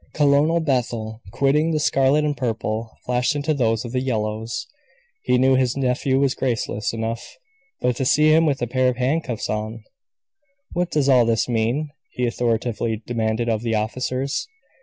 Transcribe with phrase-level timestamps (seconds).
[0.15, 4.65] Colonel Bethel, quitting the scarlet and purple, flashed into those of the yellows.
[5.21, 7.37] He knew his nephew was graceless enough;
[7.81, 9.83] but to see him with a pair of handcuffs on!
[10.73, 14.47] "What does all this mean?" he authoritatively demanded of the officers.